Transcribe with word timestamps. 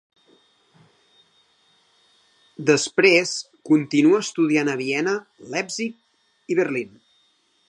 Després 2.71 3.37
continua 3.71 4.25
estudiant 4.29 4.75
a 4.75 4.79
Viena, 4.83 5.17
Leipzig 5.55 6.55
i 6.57 6.63
Berlín. 6.63 7.03